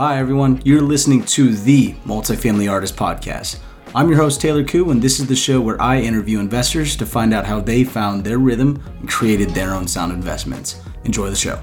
Hi, 0.00 0.16
everyone. 0.16 0.62
You're 0.64 0.80
listening 0.80 1.24
to 1.26 1.54
the 1.54 1.92
Multifamily 2.06 2.70
Artist 2.72 2.96
Podcast. 2.96 3.58
I'm 3.94 4.08
your 4.08 4.16
host, 4.16 4.40
Taylor 4.40 4.64
Koo, 4.64 4.90
and 4.92 5.02
this 5.02 5.20
is 5.20 5.26
the 5.26 5.36
show 5.36 5.60
where 5.60 5.78
I 5.78 6.00
interview 6.00 6.40
investors 6.40 6.96
to 6.96 7.04
find 7.04 7.34
out 7.34 7.44
how 7.44 7.60
they 7.60 7.84
found 7.84 8.24
their 8.24 8.38
rhythm 8.38 8.82
and 9.00 9.06
created 9.06 9.50
their 9.50 9.74
own 9.74 9.86
sound 9.86 10.14
investments. 10.14 10.80
Enjoy 11.04 11.28
the 11.28 11.36
show. 11.36 11.56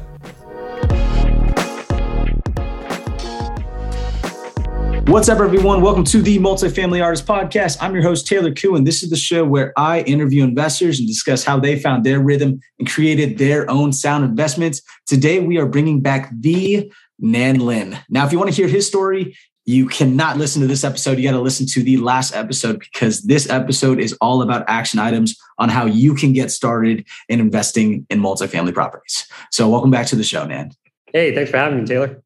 What's 5.08 5.30
up, 5.30 5.40
everyone? 5.40 5.82
Welcome 5.82 6.04
to 6.04 6.22
the 6.22 6.38
Multifamily 6.38 7.04
Artist 7.04 7.26
Podcast. 7.26 7.78
I'm 7.82 7.96
your 7.96 8.04
host, 8.04 8.28
Taylor 8.28 8.54
Koo, 8.54 8.76
and 8.76 8.86
this 8.86 9.02
is 9.02 9.10
the 9.10 9.18
show 9.18 9.46
where 9.46 9.74
I 9.78 10.02
interview 10.02 10.44
investors 10.44 11.00
and 11.00 11.08
discuss 11.08 11.44
how 11.44 11.60
they 11.60 11.80
found 11.80 12.04
their 12.04 12.20
rhythm 12.20 12.60
and 12.78 12.88
created 12.88 13.40
their 13.40 13.68
own 13.68 13.94
sound 13.94 14.26
investments. 14.26 14.84
Today, 15.08 15.40
we 15.40 15.58
are 15.58 15.66
bringing 15.66 16.02
back 16.02 16.30
the 16.40 16.92
Nan 17.20 17.60
Lin. 17.60 17.98
Now, 18.10 18.26
if 18.26 18.32
you 18.32 18.38
want 18.38 18.50
to 18.50 18.56
hear 18.56 18.68
his 18.68 18.88
story, 18.88 19.38
you 19.66 19.88
cannot 19.88 20.38
listen 20.38 20.62
to 20.62 20.68
this 20.68 20.84
episode. 20.84 21.18
You 21.18 21.26
got 21.26 21.36
to 21.36 21.42
listen 21.42 21.66
to 21.68 21.84
the 21.84 21.98
last 21.98 22.34
episode 22.34 22.80
because 22.80 23.24
this 23.24 23.50
episode 23.50 24.00
is 24.00 24.14
all 24.22 24.42
about 24.42 24.64
action 24.68 25.00
items 25.00 25.38
on 25.58 25.70
how 25.70 25.86
you 25.86 26.16
can 26.16 26.32
get 26.32 26.52
started 26.52 27.06
in 27.28 27.40
investing 27.40 28.06
in 28.10 28.22
multifamily 28.22 28.74
properties. 28.74 29.28
So, 29.52 29.68
welcome 29.70 29.92
back 29.92 30.08
to 30.08 30.16
the 30.16 30.24
show, 30.24 30.46
Nan. 30.46 30.72
Hey, 31.12 31.36
thanks 31.36 31.52
for 31.52 31.58
having 31.58 31.82
me, 31.82 31.86
Taylor. 31.86 32.24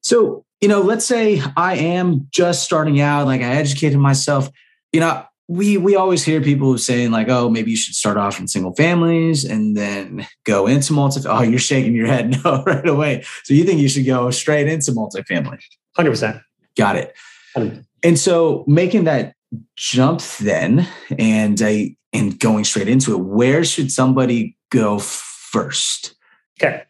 So, 0.00 0.44
you 0.60 0.68
know, 0.68 0.80
let's 0.80 1.04
say 1.04 1.42
I 1.56 1.76
am 1.76 2.28
just 2.30 2.64
starting 2.64 3.00
out, 3.00 3.26
like 3.26 3.42
I 3.42 3.54
educated 3.56 3.98
myself. 3.98 4.50
You 4.92 5.00
know, 5.00 5.24
we 5.50 5.76
we 5.76 5.96
always 5.96 6.22
hear 6.24 6.40
people 6.40 6.78
saying 6.78 7.10
like, 7.10 7.28
oh, 7.28 7.50
maybe 7.50 7.72
you 7.72 7.76
should 7.76 7.96
start 7.96 8.16
off 8.16 8.38
in 8.38 8.46
single 8.46 8.72
families 8.76 9.44
and 9.44 9.76
then 9.76 10.24
go 10.44 10.68
into 10.68 10.92
multi. 10.92 11.20
Oh, 11.26 11.42
you're 11.42 11.58
shaking 11.58 11.92
your 11.92 12.06
head 12.06 12.38
no 12.44 12.62
right 12.64 12.86
away. 12.86 13.24
So 13.42 13.54
you 13.54 13.64
think 13.64 13.80
you 13.80 13.88
should 13.88 14.06
go 14.06 14.30
straight 14.30 14.68
into 14.68 14.92
multifamily? 14.92 15.58
Hundred 15.96 16.10
percent. 16.12 16.40
Got 16.76 16.94
it. 16.94 17.16
100%. 17.56 17.84
And 18.04 18.16
so 18.16 18.64
making 18.68 19.04
that 19.04 19.34
jump 19.74 20.22
then 20.40 20.86
and 21.18 21.60
uh, 21.60 21.90
and 22.12 22.38
going 22.38 22.62
straight 22.62 22.88
into 22.88 23.12
it, 23.14 23.18
where 23.18 23.64
should 23.64 23.90
somebody 23.90 24.56
go 24.70 25.00
first? 25.00 26.14
Okay. 26.62 26.84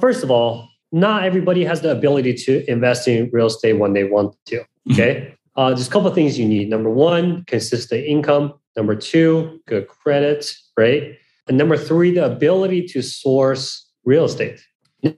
First 0.00 0.24
of 0.24 0.30
all, 0.32 0.68
not 0.90 1.22
everybody 1.22 1.64
has 1.64 1.82
the 1.82 1.92
ability 1.92 2.34
to 2.34 2.68
invest 2.68 3.06
in 3.06 3.30
real 3.32 3.46
estate 3.46 3.74
when 3.74 3.92
they 3.92 4.02
want 4.02 4.34
to. 4.46 4.64
Okay. 4.92 5.36
Uh, 5.56 5.70
there's 5.70 5.88
a 5.88 5.90
couple 5.90 6.08
of 6.08 6.14
things 6.14 6.38
you 6.38 6.46
need. 6.46 6.68
Number 6.68 6.90
one, 6.90 7.44
consistent 7.46 8.04
income. 8.04 8.54
Number 8.76 8.94
two, 8.94 9.60
good 9.66 9.88
credit, 9.88 10.50
right? 10.76 11.16
And 11.48 11.56
number 11.56 11.76
three, 11.76 12.10
the 12.10 12.26
ability 12.26 12.86
to 12.88 13.02
source 13.02 13.90
real 14.04 14.24
estate. 14.24 14.60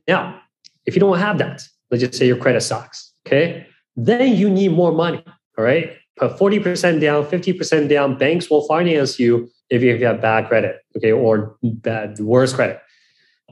Now, 0.06 0.40
if 0.86 0.94
you 0.94 1.00
don't 1.00 1.18
have 1.18 1.38
that, 1.38 1.62
let's 1.90 2.02
just 2.02 2.14
say 2.14 2.26
your 2.26 2.36
credit 2.36 2.60
sucks, 2.60 3.12
okay? 3.26 3.66
Then 3.96 4.36
you 4.36 4.48
need 4.48 4.72
more 4.72 4.92
money, 4.92 5.24
all 5.56 5.64
right? 5.64 5.96
Put 6.16 6.38
40% 6.38 7.00
down, 7.00 7.24
50% 7.24 7.88
down. 7.88 8.16
Banks 8.16 8.48
will 8.48 8.66
finance 8.66 9.18
you 9.18 9.48
if 9.70 9.82
you 9.82 10.04
have 10.04 10.20
bad 10.20 10.48
credit, 10.48 10.76
okay, 10.96 11.12
or 11.12 11.56
bad, 11.62 12.18
worse 12.20 12.52
credit. 12.52 12.80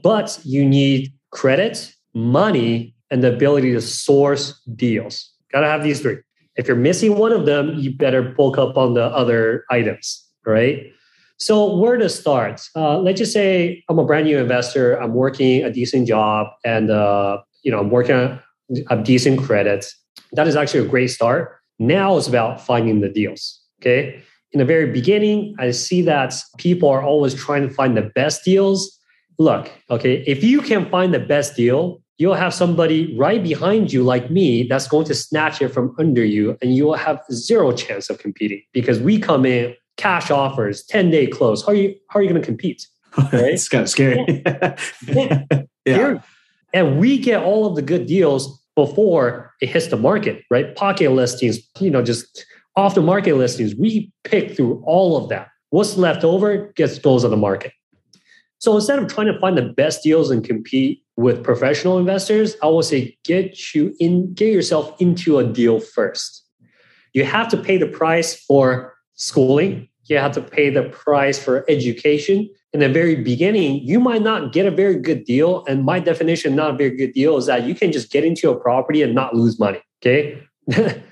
But 0.03 0.39
you 0.43 0.65
need 0.65 1.13
credit, 1.31 1.93
money, 2.13 2.95
and 3.09 3.23
the 3.23 3.33
ability 3.33 3.73
to 3.73 3.81
source 3.81 4.59
deals. 4.75 5.31
Gotta 5.51 5.67
have 5.67 5.83
these 5.83 6.01
three. 6.01 6.17
If 6.57 6.67
you're 6.67 6.75
missing 6.75 7.17
one 7.17 7.31
of 7.31 7.45
them, 7.45 7.75
you 7.77 7.95
better 7.95 8.21
bulk 8.21 8.57
up 8.57 8.77
on 8.77 8.95
the 8.95 9.05
other 9.05 9.63
items, 9.69 10.25
right? 10.45 10.91
So 11.37 11.75
where 11.75 11.97
to 11.97 12.09
start? 12.09 12.61
Uh, 12.75 12.97
let's 12.97 13.19
just 13.19 13.31
say 13.31 13.83
I'm 13.89 13.99
a 13.99 14.05
brand 14.05 14.25
new 14.25 14.39
investor. 14.39 14.95
I'm 14.95 15.13
working 15.13 15.63
a 15.63 15.71
decent 15.71 16.07
job, 16.07 16.47
and 16.65 16.89
uh, 16.89 17.37
you 17.61 17.71
know 17.71 17.79
I'm 17.79 17.91
working 17.91 18.39
a 18.89 19.03
decent 19.03 19.39
credit. 19.39 19.85
That 20.33 20.47
is 20.47 20.55
actually 20.55 20.85
a 20.85 20.89
great 20.89 21.07
start. 21.07 21.59
Now 21.79 22.17
it's 22.17 22.27
about 22.27 22.59
finding 22.59 23.01
the 23.01 23.09
deals. 23.09 23.61
Okay. 23.81 24.21
In 24.53 24.59
the 24.59 24.65
very 24.65 24.91
beginning, 24.91 25.55
I 25.59 25.71
see 25.71 26.01
that 26.03 26.33
people 26.57 26.89
are 26.89 27.03
always 27.03 27.35
trying 27.35 27.67
to 27.67 27.73
find 27.73 27.95
the 27.95 28.09
best 28.15 28.43
deals. 28.43 28.97
Look, 29.37 29.69
okay, 29.91 30.23
if 30.25 30.43
you 30.43 30.61
can 30.61 30.89
find 30.89 31.13
the 31.13 31.19
best 31.19 31.55
deal, 31.55 32.01
you'll 32.17 32.33
have 32.33 32.53
somebody 32.53 33.15
right 33.17 33.43
behind 33.43 33.93
you 33.93 34.03
like 34.03 34.29
me 34.31 34.63
that's 34.67 34.87
going 34.87 35.05
to 35.05 35.13
snatch 35.15 35.61
it 35.61 35.69
from 35.69 35.95
under 35.99 36.25
you 36.25 36.57
and 36.61 36.75
you 36.75 36.85
will 36.85 36.95
have 36.95 37.21
zero 37.31 37.71
chance 37.71 38.09
of 38.09 38.17
competing 38.19 38.61
because 38.73 38.99
we 38.99 39.19
come 39.19 39.45
in 39.45 39.75
cash 39.97 40.29
offers 40.31 40.83
10 40.85 41.11
day 41.11 41.27
close. 41.27 41.63
How 41.63 41.71
are 41.71 41.75
you 41.75 41.95
how 42.09 42.19
are 42.19 42.23
you 42.23 42.29
going 42.29 42.41
to 42.41 42.45
compete 42.45 42.87
right? 43.17 43.33
it's 43.33 43.69
kind 43.69 43.83
of 43.83 43.89
scary. 43.89 44.43
Yeah. 45.07 45.43
yeah. 45.85 46.21
and 46.73 46.99
we 46.99 47.17
get 47.17 47.41
all 47.43 47.65
of 47.65 47.75
the 47.75 47.81
good 47.81 48.07
deals 48.07 48.61
before 48.75 49.53
it 49.61 49.69
hits 49.69 49.87
the 49.87 49.97
market 49.97 50.43
right? 50.51 50.75
Pocket 50.75 51.11
listings 51.11 51.59
you 51.79 51.89
know 51.89 52.01
just 52.01 52.45
off 52.75 52.93
the 52.93 53.01
market 53.01 53.35
listings. 53.35 53.75
We 53.75 54.11
pick 54.23 54.55
through 54.55 54.83
all 54.85 55.17
of 55.17 55.29
that. 55.29 55.47
What's 55.71 55.97
left 55.97 56.23
over 56.23 56.71
gets 56.75 56.99
goes 56.99 57.25
on 57.25 57.31
the 57.31 57.37
market 57.37 57.71
so 58.59 58.75
instead 58.75 58.99
of 58.99 59.07
trying 59.07 59.27
to 59.27 59.39
find 59.39 59.57
the 59.57 59.61
best 59.61 60.03
deals 60.03 60.31
and 60.31 60.43
compete 60.43 61.03
with 61.15 61.43
professional 61.43 61.99
investors, 61.99 62.55
I 62.63 62.67
will 62.67 62.83
say 62.83 63.17
get 63.23 63.75
you 63.75 63.95
in, 63.99 64.33
get 64.33 64.51
yourself 64.51 64.99
into 64.99 65.37
a 65.37 65.43
deal 65.43 65.79
first. 65.79 66.43
You 67.13 67.23
have 67.23 67.47
to 67.49 67.57
pay 67.57 67.77
the 67.77 67.87
price 67.87 68.35
for 68.35 68.95
schooling. 69.13 69.89
You 70.05 70.17
have 70.17 70.31
to 70.33 70.41
pay 70.41 70.69
the 70.69 70.83
price 70.83 71.37
for 71.37 71.65
education. 71.69 72.49
In 72.73 72.79
the 72.79 72.89
very 72.89 73.15
beginning, 73.15 73.81
you 73.83 73.99
might 73.99 74.21
not 74.21 74.53
get 74.53 74.65
a 74.65 74.71
very 74.71 74.99
good 74.99 75.25
deal. 75.25 75.65
And 75.67 75.83
my 75.83 75.99
definition, 75.99 76.55
not 76.55 76.71
a 76.71 76.77
very 76.77 76.95
good 76.95 77.13
deal, 77.13 77.37
is 77.37 77.45
that 77.45 77.63
you 77.63 77.75
can 77.75 77.91
just 77.91 78.11
get 78.11 78.23
into 78.23 78.49
a 78.49 78.59
property 78.59 79.01
and 79.01 79.13
not 79.13 79.35
lose 79.35 79.59
money. 79.59 79.81
Okay. 80.01 80.41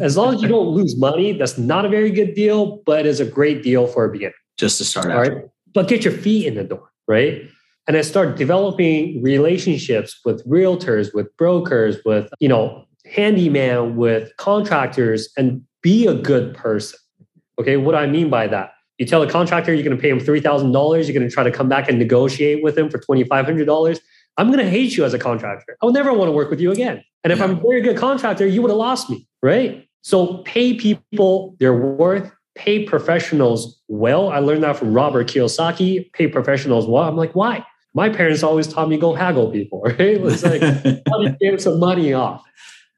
as 0.00 0.16
long 0.16 0.34
as 0.34 0.42
you 0.42 0.48
don't 0.48 0.68
lose 0.68 0.96
money, 0.96 1.32
that's 1.32 1.58
not 1.58 1.84
a 1.84 1.88
very 1.88 2.10
good 2.10 2.34
deal, 2.34 2.82
but 2.86 3.06
it's 3.06 3.20
a 3.20 3.24
great 3.24 3.62
deal 3.62 3.86
for 3.86 4.04
a 4.04 4.12
beginner. 4.12 4.34
Just 4.56 4.78
to 4.78 4.84
start 4.84 5.10
out. 5.10 5.18
Right. 5.18 5.42
But 5.72 5.88
get 5.88 6.04
your 6.04 6.14
feet 6.14 6.46
in 6.46 6.54
the 6.54 6.64
door 6.64 6.90
right? 7.08 7.42
And 7.86 7.96
I 7.96 8.00
start 8.00 8.36
developing 8.36 9.22
relationships 9.22 10.18
with 10.24 10.46
realtors, 10.48 11.14
with 11.14 11.34
brokers, 11.36 11.98
with, 12.04 12.28
you 12.40 12.48
know, 12.48 12.86
handyman, 13.04 13.96
with 13.96 14.34
contractors, 14.38 15.28
and 15.36 15.62
be 15.82 16.06
a 16.06 16.14
good 16.14 16.54
person. 16.54 16.98
Okay, 17.58 17.76
what 17.76 17.92
do 17.92 17.98
I 17.98 18.06
mean 18.06 18.30
by 18.30 18.46
that? 18.48 18.70
You 18.98 19.06
tell 19.06 19.20
the 19.20 19.30
contractor 19.30 19.74
you're 19.74 19.84
going 19.84 19.96
to 19.96 20.00
pay 20.00 20.08
him 20.08 20.20
$3,000, 20.20 20.72
you're 21.04 21.12
going 21.12 21.28
to 21.28 21.30
try 21.30 21.44
to 21.44 21.50
come 21.50 21.68
back 21.68 21.88
and 21.88 21.98
negotiate 21.98 22.62
with 22.62 22.78
him 22.78 22.88
for 22.88 22.98
$2,500. 22.98 24.00
I'm 24.36 24.46
going 24.48 24.64
to 24.64 24.70
hate 24.70 24.96
you 24.96 25.04
as 25.04 25.14
a 25.14 25.18
contractor. 25.18 25.76
I 25.82 25.86
will 25.86 25.92
never 25.92 26.12
want 26.12 26.28
to 26.28 26.32
work 26.32 26.50
with 26.50 26.60
you 26.60 26.72
again. 26.72 27.02
And 27.22 27.32
if. 27.32 27.40
I'm 27.40 27.58
a 27.58 27.60
very 27.60 27.82
good 27.82 27.96
contractor, 27.96 28.46
you 28.46 28.62
would 28.62 28.70
have 28.70 28.78
lost 28.78 29.10
me, 29.10 29.28
right? 29.42 29.86
So 30.02 30.38
pay 30.38 30.74
people 30.74 31.56
their 31.58 31.74
worth, 31.74 32.30
pay 32.54 32.84
professionals 32.84 33.80
well. 33.88 34.28
I 34.28 34.38
learned 34.38 34.62
that 34.62 34.76
from 34.76 34.92
Robert 34.92 35.28
Kiyosaki, 35.28 36.12
pay 36.12 36.28
professionals 36.28 36.86
well. 36.86 37.02
I'm 37.04 37.16
like, 37.16 37.34
why? 37.34 37.64
My 37.94 38.08
parents 38.08 38.42
always 38.42 38.66
taught 38.66 38.88
me 38.88 38.96
go 38.96 39.14
haggle 39.14 39.50
people, 39.50 39.82
right? 39.84 39.96
It's 39.98 40.42
like, 40.42 40.60
to 40.60 41.36
get 41.40 41.60
some 41.60 41.78
money 41.78 42.12
off. 42.12 42.44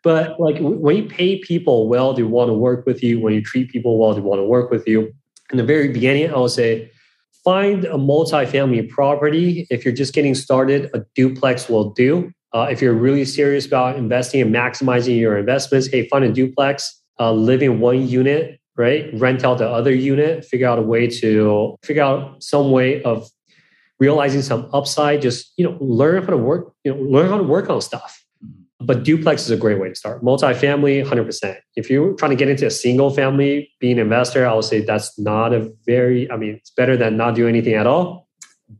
But 0.02 0.38
like 0.38 0.58
when 0.60 0.96
you 0.96 1.04
pay 1.04 1.40
people 1.40 1.88
well, 1.88 2.12
they 2.12 2.22
want 2.22 2.48
to 2.48 2.54
work 2.54 2.86
with 2.86 3.02
you. 3.02 3.18
When 3.18 3.34
you 3.34 3.42
treat 3.42 3.70
people 3.70 3.98
well, 3.98 4.14
they 4.14 4.20
want 4.20 4.38
to 4.38 4.44
work 4.44 4.70
with 4.70 4.86
you. 4.86 5.12
In 5.50 5.56
the 5.56 5.64
very 5.64 5.88
beginning, 5.88 6.32
I 6.32 6.38
would 6.38 6.50
say 6.50 6.90
find 7.44 7.84
a 7.86 7.94
multifamily 7.94 8.88
property. 8.88 9.66
If 9.70 9.84
you're 9.84 9.94
just 9.94 10.14
getting 10.14 10.34
started, 10.34 10.90
a 10.94 11.04
duplex 11.14 11.68
will 11.68 11.90
do. 11.90 12.30
Uh, 12.52 12.68
if 12.70 12.80
you're 12.80 12.94
really 12.94 13.24
serious 13.24 13.66
about 13.66 13.96
investing 13.96 14.40
and 14.40 14.54
maximizing 14.54 15.18
your 15.18 15.36
investments, 15.36 15.88
hey, 15.88 16.08
find 16.08 16.24
a 16.24 16.32
duplex, 16.32 17.02
uh, 17.18 17.32
live 17.32 17.62
in 17.62 17.80
one 17.80 18.06
unit, 18.06 18.60
right? 18.76 19.10
Rent 19.14 19.44
out 19.44 19.58
the 19.58 19.68
other 19.68 19.94
unit, 19.94 20.44
figure 20.44 20.68
out 20.68 20.78
a 20.78 20.82
way 20.82 21.08
to 21.08 21.76
figure 21.82 22.02
out 22.02 22.42
some 22.42 22.70
way 22.70 23.02
of 23.02 23.28
realizing 23.98 24.42
some 24.42 24.68
upside. 24.72 25.22
Just 25.22 25.52
you 25.56 25.64
know, 25.64 25.76
learn 25.80 26.22
how 26.22 26.30
to 26.30 26.36
work. 26.36 26.72
You 26.84 26.94
know, 26.94 27.00
learn 27.00 27.28
how 27.28 27.38
to 27.38 27.44
work 27.44 27.70
on 27.70 27.80
stuff. 27.80 28.22
But 28.78 29.04
duplex 29.04 29.42
is 29.42 29.50
a 29.50 29.56
great 29.56 29.80
way 29.80 29.88
to 29.88 29.94
start. 29.94 30.22
Multifamily, 30.22 31.04
100%. 31.04 31.56
If 31.76 31.88
you're 31.88 32.12
trying 32.12 32.30
to 32.30 32.36
get 32.36 32.48
into 32.48 32.66
a 32.66 32.70
single 32.70 33.10
family, 33.10 33.70
being 33.80 33.94
an 33.94 34.00
investor, 34.00 34.46
I 34.46 34.52
would 34.52 34.64
say 34.64 34.82
that's 34.82 35.18
not 35.18 35.54
a 35.54 35.72
very, 35.86 36.30
I 36.30 36.36
mean, 36.36 36.56
it's 36.56 36.70
better 36.70 36.94
than 36.94 37.16
not 37.16 37.34
do 37.34 37.48
anything 37.48 37.72
at 37.72 37.86
all. 37.86 38.28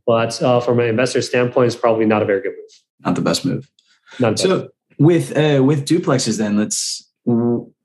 But 0.05 0.41
uh, 0.41 0.59
from 0.59 0.79
an 0.79 0.87
investor 0.87 1.21
standpoint, 1.21 1.67
it's 1.67 1.75
probably 1.75 2.05
not 2.05 2.21
a 2.21 2.25
very 2.25 2.41
good 2.41 2.51
move. 2.51 2.83
Not 3.05 3.15
the 3.15 3.21
best 3.21 3.43
move. 3.43 3.69
Not 4.19 4.37
so 4.37 4.59
best. 4.59 4.71
with 4.99 5.35
uh, 5.35 5.63
with 5.63 5.85
duplexes, 5.85 6.37
then 6.37 6.57
let's 6.57 7.09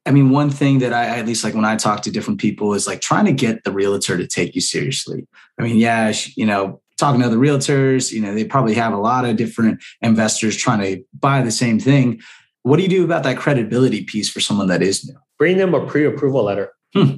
I 0.05 0.11
mean, 0.11 0.31
one 0.31 0.51
thing 0.51 0.81
that 0.81 0.93
I 0.93 1.19
at 1.19 1.27
least 1.27 1.45
like 1.45 1.55
when 1.55 1.65
I 1.65 1.77
talk 1.77 2.03
to 2.03 2.11
different 2.11 2.41
people 2.41 2.75
is 2.75 2.87
like 2.87 3.01
trying 3.01 3.25
to 3.27 3.33
get 3.33 3.65
the 3.65 3.73
realtor 3.73 4.17
to 4.17 4.27
take 4.27 4.55
you 4.55 4.61
seriously. 4.61 5.27
I 5.59 5.63
mean, 5.63 5.77
yeah, 5.77 6.13
you 6.37 6.45
know, 6.45 6.81
talking 6.99 7.21
to 7.21 7.27
other 7.27 7.37
realtors, 7.37 8.13
you 8.13 8.21
know, 8.21 8.35
they 8.35 8.45
probably 8.45 8.75
have 8.75 8.93
a 8.93 8.99
lot 8.99 9.25
of 9.25 9.37
different 9.37 9.83
investors 10.01 10.57
trying 10.57 10.81
to 10.81 11.03
buy 11.19 11.43
the 11.43 11.51
same 11.51 11.79
thing. 11.79 12.21
What 12.63 12.77
do 12.77 12.83
you 12.83 12.89
do 12.89 13.05
about 13.05 13.23
that 13.25 13.37
credibility 13.37 14.05
piece 14.05 14.29
for 14.29 14.41
someone 14.41 14.69
that 14.69 14.83
is 14.83 15.05
new? 15.05 15.17
Bring 15.39 15.57
them 15.57 15.75
a 15.75 15.85
pre-approval 15.87 16.45
letter. 16.45 16.73
Hmm. 16.95 17.17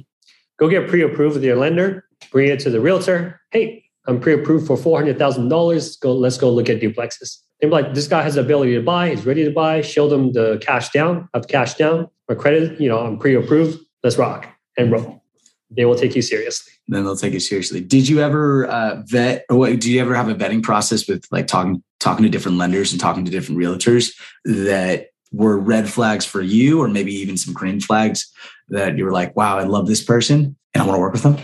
Go 0.57 0.69
get 0.69 0.87
pre-approved 0.87 1.35
with 1.35 1.43
your 1.43 1.55
lender. 1.55 2.05
Bring 2.31 2.49
it 2.49 2.59
to 2.61 2.69
the 2.69 2.79
realtor. 2.79 3.41
Hey, 3.51 3.83
I'm 4.07 4.19
pre-approved 4.19 4.67
for 4.67 4.77
four 4.77 4.99
hundred 4.99 5.17
thousand 5.17 5.49
dollars. 5.49 5.97
Go, 5.97 6.13
let's 6.13 6.37
go 6.37 6.51
look 6.51 6.69
at 6.69 6.79
duplexes. 6.79 7.39
They're 7.59 7.69
like, 7.69 7.93
this 7.93 8.07
guy 8.07 8.21
has 8.21 8.35
the 8.35 8.41
ability 8.41 8.73
to 8.75 8.81
buy, 8.81 9.09
he's 9.09 9.25
ready 9.25 9.45
to 9.45 9.51
buy, 9.51 9.81
show 9.81 10.09
them 10.09 10.33
the 10.33 10.57
cash 10.61 10.89
down, 10.89 11.29
have 11.33 11.47
cash 11.47 11.75
down, 11.75 12.09
my 12.27 12.35
credit, 12.35 12.79
you 12.81 12.89
know, 12.89 12.99
I'm 12.99 13.17
pre-approved, 13.17 13.79
let's 14.03 14.17
rock 14.17 14.47
and 14.77 14.91
roll. 14.91 15.23
They 15.71 15.85
will 15.85 15.95
take 15.95 16.15
you 16.15 16.21
seriously. 16.21 16.73
Then 16.87 17.03
they'll 17.03 17.15
take 17.15 17.33
you 17.33 17.39
seriously. 17.39 17.81
Did 17.81 18.07
you 18.07 18.21
ever 18.21 18.65
uh, 18.67 19.01
vet 19.05 19.45
or 19.49 19.57
what, 19.57 19.79
do 19.79 19.91
you 19.91 19.99
ever 20.01 20.15
have 20.15 20.29
a 20.29 20.35
vetting 20.35 20.61
process 20.61 21.07
with 21.07 21.25
like 21.31 21.47
talking 21.47 21.81
talking 21.99 22.23
to 22.23 22.29
different 22.29 22.57
lenders 22.57 22.91
and 22.91 23.01
talking 23.01 23.25
to 23.25 23.31
different 23.31 23.59
realtors 23.59 24.13
that 24.43 25.07
were 25.31 25.57
red 25.57 25.89
flags 25.89 26.23
for 26.23 26.41
you 26.41 26.79
or 26.81 26.87
maybe 26.87 27.13
even 27.13 27.35
some 27.35 27.53
green 27.53 27.79
flags 27.79 28.31
that 28.69 28.97
you 28.97 29.03
were 29.03 29.11
like, 29.11 29.35
wow, 29.35 29.57
I 29.57 29.63
love 29.63 29.87
this 29.87 30.03
person 30.03 30.55
and 30.73 30.83
I 30.83 30.85
want 30.85 30.95
to 30.95 30.99
work 30.99 31.13
with 31.13 31.23
them? 31.23 31.37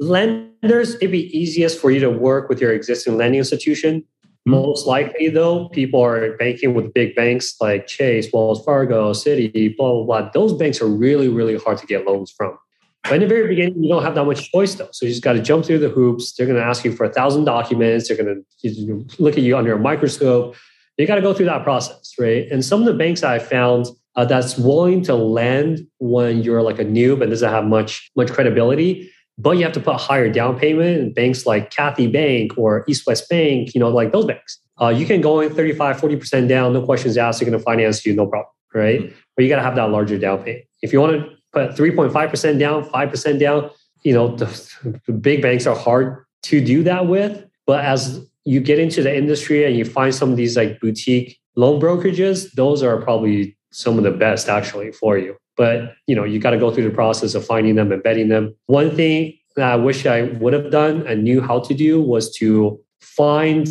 Lenders, 0.00 0.94
it'd 0.96 1.12
be 1.12 1.36
easiest 1.36 1.78
for 1.78 1.90
you 1.90 2.00
to 2.00 2.10
work 2.10 2.48
with 2.48 2.60
your 2.60 2.72
existing 2.72 3.16
lending 3.16 3.38
institution. 3.38 4.04
Mm-hmm. 4.48 4.50
Most 4.50 4.86
likely, 4.86 5.28
though, 5.28 5.68
people 5.68 6.02
are 6.02 6.36
banking 6.36 6.74
with 6.74 6.92
big 6.92 7.14
banks 7.14 7.54
like 7.60 7.86
Chase, 7.86 8.28
Wells 8.32 8.64
Fargo, 8.64 9.12
Citi, 9.12 9.76
blah, 9.76 9.92
blah, 9.92 10.04
blah. 10.04 10.30
Those 10.32 10.52
banks 10.52 10.80
are 10.80 10.88
really, 10.88 11.28
really 11.28 11.56
hard 11.56 11.78
to 11.78 11.86
get 11.86 12.06
loans 12.06 12.32
from. 12.36 12.58
But 13.04 13.14
in 13.14 13.20
the 13.20 13.26
very 13.26 13.48
beginning, 13.48 13.82
you 13.82 13.88
don't 13.88 14.02
have 14.02 14.14
that 14.16 14.24
much 14.24 14.50
choice, 14.50 14.74
though. 14.74 14.88
So 14.92 15.06
you 15.06 15.12
just 15.12 15.22
got 15.22 15.34
to 15.34 15.42
jump 15.42 15.64
through 15.64 15.78
the 15.78 15.88
hoops. 15.88 16.32
They're 16.32 16.46
going 16.46 16.58
to 16.58 16.64
ask 16.64 16.84
you 16.84 16.92
for 16.92 17.04
a 17.04 17.12
thousand 17.12 17.44
documents. 17.44 18.08
They're 18.08 18.16
going 18.16 18.44
to 18.62 19.06
look 19.18 19.34
at 19.34 19.42
you 19.42 19.56
under 19.56 19.74
a 19.74 19.78
microscope. 19.78 20.56
You 20.98 21.06
got 21.06 21.16
to 21.16 21.22
go 21.22 21.34
through 21.34 21.46
that 21.46 21.64
process, 21.64 22.14
right? 22.18 22.46
And 22.50 22.64
some 22.64 22.80
of 22.80 22.86
the 22.86 22.94
banks 22.94 23.22
I 23.22 23.38
found 23.38 23.86
uh, 24.14 24.24
that's 24.24 24.58
willing 24.58 25.02
to 25.04 25.14
lend 25.14 25.86
when 25.98 26.42
you're 26.42 26.62
like 26.62 26.78
a 26.78 26.84
noob 26.84 27.22
and 27.22 27.30
doesn't 27.30 27.48
have 27.48 27.64
much 27.64 28.10
much 28.14 28.30
credibility, 28.30 29.10
but 29.38 29.56
you 29.56 29.64
have 29.64 29.72
to 29.72 29.80
put 29.80 29.94
a 29.94 29.98
higher 29.98 30.30
down 30.30 30.58
payment. 30.58 31.00
And 31.00 31.14
banks 31.14 31.46
like 31.46 31.70
Cathay 31.70 32.08
Bank 32.08 32.56
or 32.56 32.84
East 32.86 33.06
West 33.06 33.28
Bank, 33.28 33.74
you 33.74 33.80
know, 33.80 33.88
like 33.88 34.12
those 34.12 34.26
banks, 34.26 34.60
uh, 34.80 34.88
you 34.88 35.06
can 35.06 35.20
go 35.20 35.40
in 35.40 35.54
35, 35.54 36.00
40% 36.00 36.48
down, 36.48 36.72
no 36.72 36.82
questions 36.82 37.16
asked. 37.16 37.40
They're 37.40 37.48
going 37.48 37.58
to 37.58 37.64
finance 37.64 38.04
you, 38.04 38.14
no 38.14 38.26
problem, 38.26 38.52
right? 38.74 39.00
Mm-hmm. 39.00 39.14
But 39.36 39.42
you 39.42 39.48
got 39.48 39.56
to 39.56 39.62
have 39.62 39.76
that 39.76 39.90
larger 39.90 40.18
down 40.18 40.38
payment. 40.42 40.64
If 40.82 40.92
you 40.92 41.00
want 41.00 41.12
to 41.12 41.30
put 41.52 41.70
3.5% 41.76 42.58
down, 42.58 42.84
5% 42.84 43.40
down, 43.40 43.70
you 44.02 44.12
know, 44.12 44.34
the, 44.34 45.00
the 45.06 45.12
big 45.12 45.42
banks 45.42 45.66
are 45.66 45.76
hard 45.76 46.24
to 46.44 46.64
do 46.64 46.82
that 46.82 47.06
with. 47.06 47.44
But 47.66 47.84
as 47.84 48.26
you 48.44 48.60
get 48.60 48.78
into 48.78 49.02
the 49.02 49.16
industry 49.16 49.64
and 49.64 49.76
you 49.76 49.84
find 49.84 50.14
some 50.14 50.30
of 50.30 50.36
these 50.36 50.56
like 50.56 50.80
boutique 50.80 51.38
loan 51.56 51.80
brokerages, 51.80 52.50
those 52.52 52.82
are 52.82 53.00
probably 53.00 53.56
some 53.70 53.98
of 53.98 54.04
the 54.04 54.10
best 54.10 54.48
actually 54.48 54.92
for 54.92 55.16
you. 55.16 55.36
But 55.56 55.94
you 56.06 56.14
know, 56.14 56.24
you 56.24 56.38
got 56.38 56.50
to 56.50 56.58
go 56.58 56.70
through 56.72 56.84
the 56.84 56.94
process 56.94 57.34
of 57.34 57.44
finding 57.44 57.74
them 57.74 57.92
and 57.92 58.02
vetting 58.02 58.28
them. 58.28 58.54
One 58.66 58.94
thing 58.94 59.38
that 59.56 59.70
I 59.70 59.76
wish 59.76 60.06
I 60.06 60.22
would 60.22 60.52
have 60.52 60.70
done 60.70 61.06
and 61.06 61.24
knew 61.24 61.40
how 61.40 61.60
to 61.60 61.74
do 61.74 62.00
was 62.00 62.34
to 62.36 62.80
find 63.00 63.68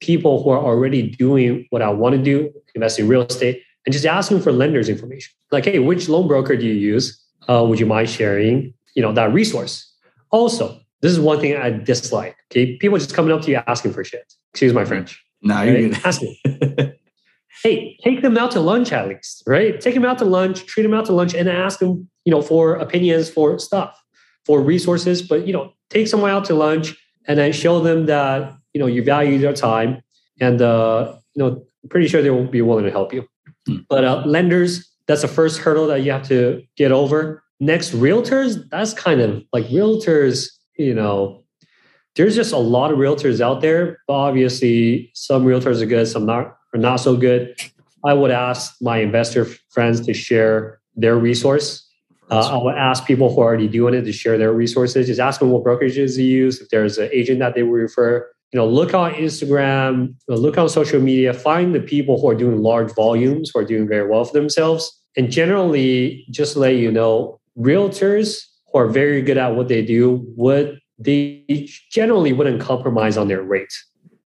people 0.00 0.42
who 0.42 0.50
are 0.50 0.58
already 0.58 1.02
doing 1.02 1.66
what 1.70 1.82
I 1.82 1.90
want 1.90 2.16
to 2.16 2.22
do, 2.22 2.52
invest 2.74 2.98
in 2.98 3.08
real 3.08 3.22
estate, 3.22 3.62
and 3.84 3.92
just 3.92 4.04
ask 4.04 4.30
them 4.30 4.40
for 4.40 4.52
lenders 4.52 4.88
information. 4.88 5.32
Like, 5.52 5.64
hey, 5.64 5.78
which 5.78 6.08
loan 6.08 6.26
broker 6.26 6.56
do 6.56 6.66
you 6.66 6.74
use? 6.74 7.22
Uh, 7.48 7.64
would 7.66 7.78
you 7.78 7.86
mind 7.86 8.10
sharing, 8.10 8.74
you 8.94 9.02
know, 9.02 9.12
that 9.12 9.32
resource? 9.32 9.92
Also, 10.30 10.80
this 11.02 11.12
is 11.12 11.20
one 11.20 11.40
thing 11.40 11.56
I 11.56 11.70
dislike. 11.70 12.36
Okay, 12.50 12.76
people 12.76 12.98
just 12.98 13.14
coming 13.14 13.32
up 13.32 13.42
to 13.42 13.50
you 13.50 13.60
asking 13.66 13.92
for 13.92 14.02
shit. 14.02 14.32
Excuse 14.52 14.72
my 14.72 14.84
French. 14.84 15.22
No, 15.42 15.62
you're 15.62 15.90
right? 15.90 16.18
good. 16.20 16.95
hey, 17.62 17.96
take 18.02 18.22
them 18.22 18.36
out 18.36 18.50
to 18.52 18.60
lunch 18.60 18.92
at 18.92 19.08
least, 19.08 19.42
right? 19.46 19.80
Take 19.80 19.94
them 19.94 20.04
out 20.04 20.18
to 20.18 20.24
lunch, 20.24 20.66
treat 20.66 20.82
them 20.82 20.94
out 20.94 21.06
to 21.06 21.12
lunch, 21.12 21.34
and 21.34 21.48
ask 21.48 21.78
them, 21.78 22.08
you 22.24 22.30
know, 22.30 22.42
for 22.42 22.74
opinions, 22.74 23.28
for 23.30 23.58
stuff, 23.58 24.00
for 24.44 24.60
resources. 24.60 25.22
But 25.22 25.46
you 25.46 25.52
know, 25.52 25.72
take 25.90 26.08
someone 26.08 26.30
out 26.30 26.44
to 26.46 26.54
lunch 26.54 26.94
and 27.26 27.38
then 27.38 27.52
show 27.52 27.80
them 27.80 28.06
that 28.06 28.52
you 28.74 28.80
know 28.80 28.86
you 28.86 29.02
value 29.02 29.38
their 29.38 29.54
time, 29.54 30.02
and 30.40 30.60
uh, 30.60 31.16
you 31.34 31.42
know, 31.42 31.64
I'm 31.82 31.88
pretty 31.88 32.08
sure 32.08 32.22
they 32.22 32.30
will 32.30 32.46
be 32.46 32.62
willing 32.62 32.84
to 32.84 32.90
help 32.90 33.12
you. 33.12 33.26
Hmm. 33.66 33.78
But 33.88 34.04
uh, 34.04 34.22
lenders, 34.26 34.90
that's 35.06 35.22
the 35.22 35.28
first 35.28 35.58
hurdle 35.58 35.86
that 35.88 36.02
you 36.02 36.12
have 36.12 36.26
to 36.28 36.62
get 36.76 36.92
over. 36.92 37.42
Next, 37.58 37.92
realtors, 37.92 38.68
that's 38.70 38.92
kind 38.92 39.20
of 39.20 39.42
like 39.52 39.64
realtors, 39.66 40.48
you 40.76 40.94
know, 40.94 41.44
there's 42.16 42.34
just 42.34 42.52
a 42.52 42.58
lot 42.58 42.90
of 42.90 42.98
realtors 42.98 43.40
out 43.40 43.60
there. 43.60 43.98
But 44.06 44.14
obviously, 44.14 45.10
some 45.14 45.44
realtors 45.44 45.80
are 45.80 45.86
good, 45.86 46.06
some 46.06 46.26
not 46.26 46.56
are 46.76 46.80
not 46.80 46.96
so 46.96 47.16
good. 47.16 47.58
I 48.04 48.12
would 48.12 48.30
ask 48.30 48.76
my 48.80 48.98
investor 48.98 49.46
friends 49.70 50.00
to 50.06 50.14
share 50.14 50.78
their 50.94 51.16
resource. 51.16 51.82
Uh, 52.30 52.58
I 52.58 52.62
would 52.62 52.74
ask 52.74 53.06
people 53.06 53.32
who 53.32 53.40
are 53.40 53.44
already 53.44 53.68
doing 53.68 53.94
it 53.94 54.02
to 54.02 54.12
share 54.12 54.36
their 54.36 54.52
resources. 54.52 55.06
Just 55.06 55.20
ask 55.20 55.40
them 55.40 55.50
what 55.50 55.64
brokerages 55.64 56.16
they 56.16 56.22
use. 56.22 56.60
If 56.60 56.68
there's 56.70 56.98
an 56.98 57.08
agent 57.12 57.38
that 57.38 57.54
they 57.54 57.62
would 57.62 57.80
refer, 57.80 58.28
you 58.52 58.58
know, 58.58 58.66
look 58.66 58.94
on 58.94 59.12
Instagram, 59.12 60.14
look 60.28 60.58
on 60.58 60.68
social 60.68 61.00
media, 61.00 61.32
find 61.32 61.74
the 61.74 61.80
people 61.80 62.20
who 62.20 62.28
are 62.28 62.34
doing 62.34 62.62
large 62.62 62.92
volumes, 62.94 63.50
who 63.52 63.60
are 63.60 63.64
doing 63.64 63.88
very 63.88 64.08
well 64.08 64.24
for 64.24 64.32
themselves. 64.32 64.92
And 65.16 65.30
generally, 65.30 66.26
just 66.30 66.56
let 66.56 66.76
you 66.76 66.90
know, 66.90 67.40
realtors 67.58 68.44
who 68.72 68.80
are 68.80 68.88
very 68.88 69.22
good 69.22 69.38
at 69.38 69.54
what 69.54 69.68
they 69.68 69.82
do 69.82 70.24
would 70.36 70.80
they 70.98 71.68
generally 71.90 72.32
wouldn't 72.32 72.60
compromise 72.60 73.16
on 73.16 73.28
their 73.28 73.42
rate. 73.42 73.72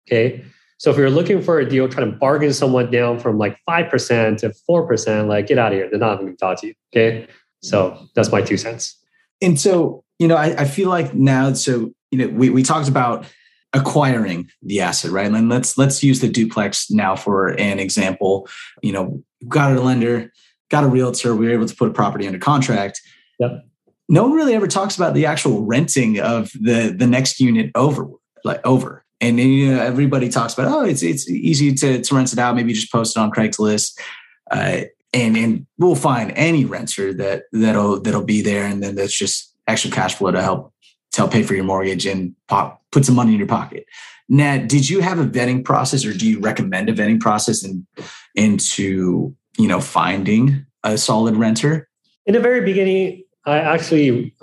Okay. 0.07 0.43
So 0.79 0.89
if 0.89 0.97
you're 0.97 1.09
looking 1.09 1.41
for 1.41 1.59
a 1.59 1.69
deal, 1.69 1.89
trying 1.89 2.09
to 2.09 2.17
bargain 2.17 2.53
someone 2.53 2.89
down 2.89 3.19
from 3.19 3.37
like 3.37 3.57
5% 3.69 4.37
to 4.37 4.53
4%, 4.67 5.27
like 5.27 5.47
get 5.47 5.57
out 5.57 5.73
of 5.73 5.77
here. 5.77 5.89
They're 5.89 5.99
not 5.99 6.13
even 6.13 6.27
going 6.27 6.37
to 6.37 6.39
talk 6.39 6.61
to 6.61 6.67
you. 6.67 6.73
Okay. 6.95 7.27
So 7.61 8.07
that's 8.15 8.31
my 8.31 8.41
two 8.41 8.55
cents. 8.55 8.97
And 9.41 9.59
so, 9.59 10.05
you 10.19 10.27
know, 10.27 10.37
I, 10.37 10.61
I 10.61 10.65
feel 10.65 10.87
like 10.87 11.13
now, 11.13 11.51
so, 11.51 11.91
you 12.11 12.17
know, 12.17 12.27
we, 12.29 12.49
we 12.49 12.63
talked 12.63 12.87
about 12.87 13.25
acquiring 13.73 14.49
the 14.63 14.79
asset, 14.79 15.11
right? 15.11 15.29
And 15.29 15.49
let's, 15.49 15.77
let's 15.77 16.01
use 16.01 16.21
the 16.21 16.29
duplex 16.29 16.89
now 16.89 17.13
for 17.13 17.49
an 17.59 17.77
example. 17.77 18.47
You 18.81 18.93
know, 18.93 19.23
got 19.49 19.75
a 19.75 19.81
lender, 19.81 20.31
got 20.69 20.85
a 20.85 20.87
realtor, 20.87 21.35
we 21.35 21.47
were 21.47 21.53
able 21.53 21.67
to 21.67 21.75
put 21.75 21.89
a 21.89 21.93
property 21.93 22.25
under 22.25 22.39
contract. 22.39 23.01
Yep 23.39 23.65
no 24.11 24.23
one 24.23 24.33
really 24.33 24.55
ever 24.55 24.67
talks 24.67 24.95
about 24.95 25.13
the 25.13 25.27
actual 25.27 25.63
renting 25.63 26.19
of 26.19 26.51
the 26.59 26.93
the 26.97 27.05
next 27.05 27.39
unit 27.39 27.69
over 27.75 28.09
like 28.43 28.59
over 28.65 29.05
and 29.21 29.39
you 29.39 29.73
know 29.73 29.81
everybody 29.81 30.29
talks 30.29 30.53
about 30.53 30.67
oh 30.67 30.85
it's 30.85 31.03
it's 31.03 31.29
easy 31.29 31.73
to, 31.73 32.01
to 32.01 32.15
rent 32.15 32.33
it 32.33 32.39
out. 32.39 32.55
Maybe 32.55 32.73
just 32.73 32.91
post 32.91 33.17
it 33.17 33.19
on 33.19 33.31
craigslist. 33.31 33.99
Uh, 34.49 34.81
and 35.13 35.37
and 35.37 35.65
we'll 35.77 35.95
find 35.95 36.31
any 36.35 36.65
renter 36.65 37.13
that 37.13 37.43
that'll 37.51 37.99
that'll 38.01 38.23
be 38.23 38.41
there. 38.41 38.65
And 38.65 38.81
then 38.83 38.95
that's 38.95 39.17
just 39.17 39.53
extra 39.67 39.91
cash 39.91 40.15
flow 40.15 40.31
to 40.31 40.41
help 40.41 40.73
to 41.11 41.21
help 41.21 41.31
pay 41.31 41.43
for 41.43 41.55
your 41.55 41.63
mortgage 41.63 42.05
and 42.05 42.35
pop, 42.47 42.83
put 42.91 43.05
some 43.05 43.15
money 43.15 43.33
in 43.33 43.39
your 43.39 43.47
pocket. 43.47 43.85
Nan, 44.27 44.67
did 44.67 44.87
you 44.87 45.01
have 45.01 45.17
a 45.17 45.25
vetting 45.25 45.65
process 45.65 46.05
or 46.05 46.13
do 46.13 46.29
you 46.29 46.39
recommend 46.39 46.87
a 46.87 46.93
vetting 46.93 47.19
process 47.19 47.63
in, 47.63 47.85
into 48.35 49.35
you 49.57 49.67
know 49.67 49.81
finding 49.81 50.65
a 50.83 50.97
solid 50.97 51.35
renter? 51.35 51.89
In 52.25 52.33
the 52.33 52.39
very 52.39 52.61
beginning 52.61 53.23
I 53.45 53.57
actually 53.57 54.35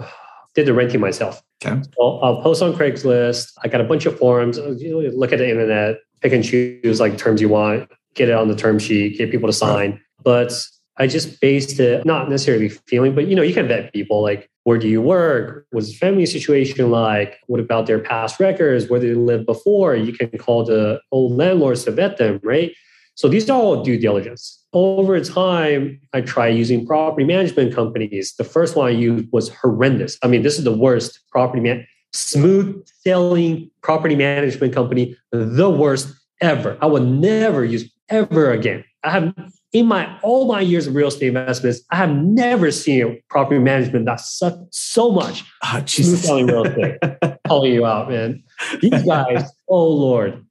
did 0.55 0.67
the 0.67 0.75
renting 0.75 1.01
myself. 1.01 1.43
Okay. 1.65 1.83
So 1.97 2.19
I'll 2.19 2.43
post 2.43 2.63
on 2.63 2.75
Craigslist. 2.75 3.53
I 3.63 3.69
got 3.69 3.81
a 3.81 3.85
bunch 3.85 4.07
of 4.07 4.19
forums. 4.19 4.59
You 4.59 5.11
look 5.11 5.33
at 5.33 5.39
the 5.39 5.49
internet, 5.49 5.97
pick 6.21 6.33
and 6.33 6.45
choose 6.45 7.01
like 7.01 7.17
terms 7.17 7.41
you 7.41 7.49
want, 7.49 7.91
get 8.15 8.29
it 8.29 8.35
on 8.35 8.49
the 8.49 8.57
term 8.57 8.79
sheet, 8.79 9.17
get 9.17 9.31
people 9.31 9.49
to 9.49 9.53
sign. 9.53 10.01
But 10.23 10.53
I 10.99 11.07
just 11.07 11.41
based 11.41 11.79
it 11.81 12.05
not 12.05 12.29
necessarily 12.29 12.69
feeling, 12.69 13.15
but 13.15 13.27
you 13.27 13.37
know, 13.37 13.43
you 13.43 13.55
can 13.55 13.69
vet 13.69 13.93
people 13.93 14.23
like 14.23 14.51
where 14.65 14.79
do 14.79 14.89
you 14.89 15.01
work? 15.01 15.65
What's 15.71 15.93
the 15.93 15.97
family 15.97 16.27
situation 16.27 16.91
like? 16.91 17.39
What 17.47 17.61
about 17.61 17.87
their 17.87 18.01
past 18.01 18.41
records? 18.41 18.89
Where 18.89 18.99
did 18.99 19.11
they 19.11 19.15
live 19.15 19.47
before? 19.47 19.95
You 19.95 20.13
can 20.13 20.29
call 20.39 20.65
the 20.65 21.01
old 21.13 21.37
landlords 21.37 21.85
to 21.85 21.93
vet 21.93 22.17
them, 22.17 22.41
right? 22.43 22.73
So 23.17 23.29
these 23.29 23.49
are 23.49 23.59
all 23.59 23.83
due 23.83 23.99
diligence. 23.99 24.63
Over 24.75 25.19
time, 25.21 25.99
I 26.13 26.21
tried 26.21 26.49
using 26.49 26.87
property 26.87 27.25
management 27.25 27.75
companies. 27.75 28.35
The 28.37 28.45
first 28.45 28.77
one 28.77 28.89
I 28.89 28.91
used 28.91 29.27
was 29.33 29.49
horrendous. 29.49 30.19
I 30.23 30.29
mean, 30.29 30.43
this 30.43 30.59
is 30.59 30.65
the 30.65 30.77
worst 30.77 31.21
property 31.33 31.63
man, 31.63 31.87
smooth 32.13 32.87
selling 33.03 33.71
property 33.83 34.17
management 34.17 34.75
company, 34.75 35.17
the 35.33 35.71
worst 35.71 36.15
ever. 36.43 36.77
I 36.83 36.87
would 36.87 37.05
never 37.05 37.65
use 37.65 37.91
ever 38.11 38.53
again. 38.53 38.85
I 39.03 39.11
have 39.11 39.35
in 39.73 39.87
my 39.87 40.19
all 40.23 40.47
my 40.47 40.61
years 40.61 40.87
of 40.87 40.95
real 40.95 41.09
estate 41.09 41.29
investments, 41.29 41.81
I 41.91 41.97
have 41.97 42.11
never 42.11 42.71
seen 42.71 43.03
a 43.03 43.23
property 43.31 43.61
management 43.61 44.05
that 44.07 44.21
sucked 44.21 44.75
so 44.75 45.11
much. 45.11 45.43
Oh, 45.65 45.83
smooth 45.87 46.19
selling 46.23 46.47
real 46.49 46.65
estate. 46.65 46.99
calling 47.49 47.73
you 47.73 47.87
out, 47.87 48.11
man. 48.11 48.45
These 48.83 49.05
guys, 49.05 49.51
oh 49.69 49.89
Lord. 49.89 50.45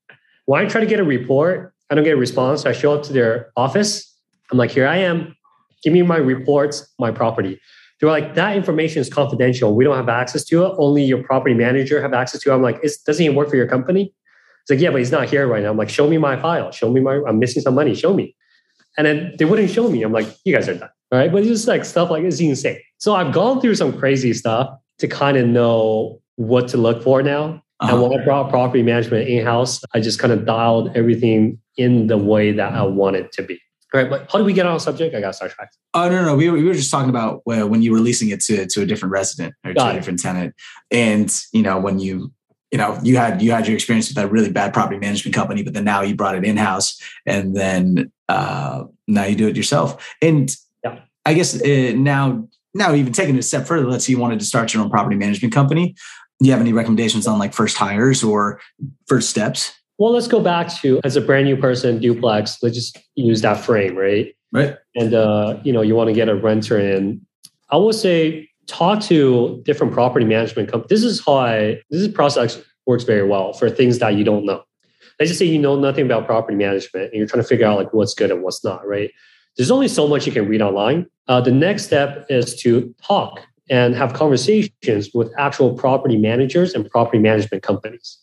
When 0.46 0.64
I 0.64 0.68
try 0.68 0.82
to 0.82 0.88
get 0.88 1.00
a 1.00 1.04
report, 1.04 1.75
I 1.90 1.96
don't 1.96 2.04
get 2.04 2.14
a 2.14 2.18
response. 2.18 2.66
I 2.66 2.72
show 2.72 2.94
up 2.94 3.04
to 3.04 3.14
their 3.14 3.52
office. 3.56 4.12
I'm 4.52 4.58
like, 4.58 4.72
here 4.72 4.88
I 4.88 4.98
am. 4.98 5.36
Give 5.84 5.94
me 5.94 6.02
my 6.02 6.18
reports, 6.18 6.92
my 7.00 7.12
property. 7.12 7.60
They're 8.00 8.10
like, 8.10 8.36
that 8.36 8.58
information 8.58 9.02
is 9.02 9.10
confidential. 9.10 9.76
We 9.76 9.84
don't 9.84 9.96
have 9.96 10.10
access 10.10 10.44
to 10.46 10.66
it. 10.66 10.74
Only 10.78 11.04
your 11.04 11.24
property 11.24 11.54
manager 11.54 12.02
have 12.02 12.14
access 12.14 12.42
to 12.42 12.52
it. 12.52 12.56
I'm 12.56 12.62
like, 12.62 12.80
it 12.84 12.92
doesn't 13.06 13.24
even 13.24 13.36
work 13.36 13.50
for 13.50 13.56
your 13.56 13.68
company? 13.68 14.14
It's 14.64 14.72
like, 14.72 14.80
yeah, 14.80 14.90
but 14.90 14.98
he's 14.98 15.12
not 15.12 15.30
here 15.30 15.48
right 15.48 15.64
now. 15.64 15.70
I'm 15.70 15.78
like, 15.78 15.90
show 15.90 16.08
me 16.10 16.18
my 16.18 16.42
file. 16.42 16.72
Show 16.72 16.92
me 16.92 17.00
my, 17.00 17.22
I'm 17.28 17.40
missing 17.40 17.62
some 17.62 17.76
money. 17.76 17.94
Show 17.94 18.14
me. 18.14 18.36
And 18.98 19.06
then 19.06 19.36
they 19.38 19.46
wouldn't 19.46 19.70
show 19.70 19.88
me. 19.90 20.02
I'm 20.02 20.12
like, 20.12 20.28
you 20.44 20.54
guys 20.54 20.68
are 20.68 20.74
done. 20.74 20.90
All 21.12 21.20
right. 21.20 21.32
But 21.32 21.40
it's 21.40 21.50
just 21.50 21.68
like 21.68 21.86
stuff 21.86 22.10
like 22.10 22.24
it's 22.24 22.40
insane. 22.40 22.80
So 22.98 23.16
I've 23.16 23.32
gone 23.32 23.62
through 23.62 23.76
some 23.76 23.98
crazy 23.98 24.34
stuff 24.34 24.76
to 25.00 25.08
kind 25.08 25.38
of 25.38 25.48
know 25.48 26.20
what 26.36 26.68
to 26.70 26.78
look 26.78 27.04
for 27.04 27.22
now. 27.22 27.62
Uh-huh. 27.86 27.94
And 27.94 28.12
when 28.12 28.20
I 28.20 28.24
brought 28.24 28.50
property 28.50 28.84
management 28.84 29.28
in 29.28 29.46
house, 29.46 29.82
I 29.94 30.00
just 30.00 30.20
kind 30.20 30.34
of 30.34 30.46
dialed 30.46 30.96
everything 30.96 31.60
in 31.78 32.08
the 32.08 32.18
way 32.18 32.52
that 32.52 32.74
I 32.74 32.84
want 32.84 33.16
it 33.16 33.32
to 33.34 33.44
be. 33.44 33.60
All 33.94 34.02
right, 34.02 34.10
but 34.10 34.30
how 34.30 34.40
do 34.40 34.44
we 34.44 34.54
get 34.54 34.66
on 34.66 34.76
a 34.76 34.80
subject? 34.80 35.16
I 35.16 35.22
got 35.22 35.36
sidetracked. 35.36 35.78
Oh 35.94 36.10
no, 36.10 36.26
no, 36.26 36.36
we, 36.36 36.50
we 36.50 36.64
were 36.64 36.74
just 36.74 36.92
talking 36.92 37.10
about 37.10 37.42
when 37.46 37.82
you 37.82 37.92
were 37.92 38.00
leasing 38.00 38.30
it 38.30 38.42
to 38.42 38.66
to 38.66 38.82
a 38.82 38.86
different 38.86 39.12
resident 39.14 39.54
or 39.64 39.74
got 39.74 39.86
to 39.86 39.90
it. 39.90 39.94
a 39.94 40.00
different 40.00 40.20
tenant, 40.20 40.54
and 40.92 41.34
you 41.54 41.62
know 41.62 41.80
when 41.80 42.00
you 42.00 42.34
you 42.72 42.78
know 42.78 43.00
you 43.04 43.16
had 43.16 43.42
you 43.42 43.52
had 43.52 43.68
your 43.68 43.76
experience 43.76 44.10
with 44.10 44.18
that 44.18 44.30
really 44.32 44.52
bad 44.52 44.74
property 44.74 45.00
management 45.00 45.34
company, 45.34 45.64
but 45.64 45.74
then 45.74 45.86
now 45.86 46.02
you 46.02 46.16
brought 46.16 46.36
it 46.36 46.44
in 46.44 46.58
house, 46.58 47.02
and 47.26 47.56
then 47.56 48.12
uh, 48.28 48.84
now 49.08 49.24
you 49.24 49.36
do 49.36 49.48
it 49.48 49.56
yourself. 49.56 50.14
And 50.22 50.54
yeah. 50.84 51.00
I 51.26 51.34
guess 51.34 51.62
uh, 51.62 51.94
now 51.96 52.50
now 52.74 52.94
even 52.94 53.14
taking 53.14 53.36
it 53.36 53.40
a 53.40 53.44
step 53.44 53.66
further, 53.66 53.90
let's 53.90 54.06
say 54.06 54.12
you 54.12 54.20
wanted 54.20 54.40
to 54.40 54.46
start 54.46 54.74
your 54.74 54.84
own 54.84 54.90
property 54.90 55.16
management 55.16 55.54
company. 55.54 55.96
Do 56.40 56.48
you 56.48 56.52
have 56.52 56.62
any 56.62 56.74
recommendations 56.74 57.28
on 57.28 57.40
like 57.40 57.54
first 57.54 57.78
hires 57.78 58.24
or 58.24 58.60
first 59.08 59.30
steps? 59.30 59.74
Well, 59.98 60.12
let's 60.12 60.28
go 60.28 60.42
back 60.42 60.74
to 60.82 61.00
as 61.04 61.16
a 61.16 61.22
brand 61.22 61.46
new 61.46 61.56
person, 61.56 62.00
duplex. 62.00 62.58
Let's 62.62 62.76
just 62.76 63.00
use 63.16 63.42
that 63.42 63.64
frame, 63.64 63.96
right? 63.96 64.36
Right. 64.52 64.76
And 64.96 65.14
uh, 65.14 65.60
you 65.64 65.72
know, 65.72 65.82
you 65.82 65.96
want 65.96 66.10
to 66.10 66.14
get 66.14 66.30
a 66.30 66.36
renter 66.36 66.78
in. 66.78 67.26
I 67.70 67.78
would 67.78 67.96
say 67.96 68.50
talk 68.68 69.02
to 69.04 69.62
different 69.66 69.94
property 69.94 70.26
management 70.26 70.72
companies. 70.72 70.90
This 70.90 71.04
is 71.04 71.24
how 71.26 71.38
I 71.38 71.82
this 71.90 72.02
is 72.02 72.08
process 72.10 72.62
works 72.86 73.04
very 73.04 73.28
well 73.28 73.54
for 73.54 73.70
things 73.70 74.00
that 74.00 74.16
you 74.16 74.24
don't 74.24 74.46
know. 74.46 74.64
Let's 75.20 75.30
just 75.30 75.40
say 75.40 75.46
you 75.46 75.60
know 75.60 75.80
nothing 75.80 76.06
about 76.06 76.26
property 76.26 76.58
management 76.58 77.06
and 77.06 77.16
you're 77.16 77.28
trying 77.28 77.42
to 77.42 77.48
figure 77.48 77.66
out 77.66 77.78
like 77.78 77.94
what's 77.94 78.14
good 78.14 78.32
and 78.32 78.44
what's 78.44 78.64
not, 78.64 78.86
right? 78.86 79.12
There's 79.58 79.72
only 79.72 79.88
so 79.88 80.08
much 80.08 80.26
you 80.26 80.34
can 80.34 80.48
read 80.48 80.62
online. 80.62 81.08
Uh, 81.28 81.40
the 81.40 81.52
next 81.52 81.86
step 81.86 82.26
is 82.30 82.56
to 82.62 82.94
talk 83.02 83.40
and 83.70 83.96
have 83.96 84.14
conversations 84.14 85.10
with 85.14 85.32
actual 85.38 85.74
property 85.74 86.18
managers 86.18 86.74
and 86.74 86.90
property 86.90 87.20
management 87.20 87.64
companies. 87.64 88.18